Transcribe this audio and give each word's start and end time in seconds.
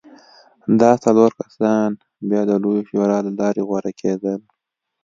دا 0.79 0.91
څلور 1.03 1.31
کسان 1.41 1.89
بیا 2.29 2.41
د 2.49 2.51
لویې 2.63 2.81
شورا 2.89 3.17
له 3.25 3.31
لارې 3.39 3.61
غوره 3.67 3.91
کېدل. 4.01 4.39